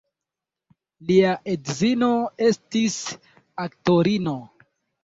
[1.09, 2.11] Lia edzino
[2.49, 2.99] estis
[3.69, 4.39] aktorino.